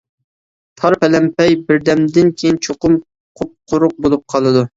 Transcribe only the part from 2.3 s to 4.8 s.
كېيىن چوقۇم قۇپقۇرۇق بولۇپ قالىدۇ.